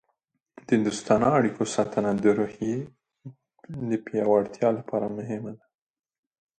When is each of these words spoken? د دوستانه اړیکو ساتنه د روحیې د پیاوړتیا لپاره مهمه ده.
د 0.67 0.69
دوستانه 0.85 1.27
اړیکو 1.37 1.63
ساتنه 1.75 2.11
د 2.23 2.25
روحیې 2.39 2.77
د 3.89 3.91
پیاوړتیا 4.05 4.69
لپاره 4.77 5.07
مهمه 5.17 5.51
ده. 5.57 5.65